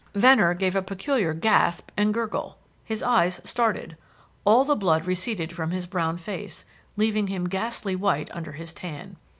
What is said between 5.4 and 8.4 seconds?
from his brown face, leaving him ghastly white